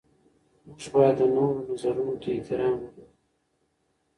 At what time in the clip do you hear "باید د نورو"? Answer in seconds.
0.93-1.59